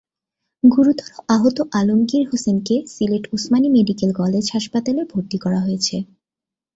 [0.63, 5.95] গুরুতর আহত আলমগীর হোসেনকে সিলেট ওসমানী মেডিকেল কলেজ হাসপাতালে ভর্তি করা হয়েছে।